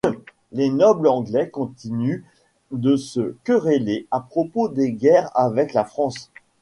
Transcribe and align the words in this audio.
Les 0.51 0.71
nobles 0.71 1.07
anglais 1.07 1.51
continuent 1.51 2.23
de 2.71 2.95
se 2.97 3.35
quereller 3.43 4.07
à 4.09 4.19
propos 4.19 4.67
des 4.67 4.93
guerres 4.93 5.29
avec 5.35 5.73
la 5.75 5.85
France. 5.85 6.31